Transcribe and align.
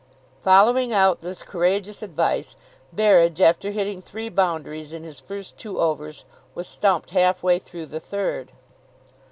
Following 0.41 0.91
out 0.91 1.21
this 1.21 1.43
courageous 1.43 2.01
advice, 2.01 2.55
Berridge, 2.91 3.39
after 3.39 3.69
hitting 3.69 4.01
three 4.01 4.29
boundaries 4.29 4.93
in 4.93 5.03
his 5.03 5.19
first 5.19 5.59
two 5.59 5.79
overs, 5.79 6.25
was 6.55 6.67
stumped 6.67 7.11
half 7.11 7.43
way 7.43 7.59
through 7.59 7.85
the 7.85 7.99
third. 7.99 8.51